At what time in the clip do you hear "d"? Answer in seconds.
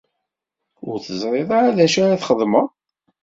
1.77-1.79